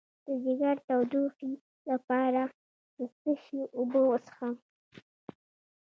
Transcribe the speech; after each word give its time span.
د 0.25 0.27
ځیګر 0.43 0.75
د 0.79 0.83
تودوخې 0.87 1.51
لپاره 1.89 2.41
د 2.97 2.99
څه 3.17 3.31
شي 3.43 3.59
اوبه 3.77 4.01
وڅښم؟ 4.09 4.55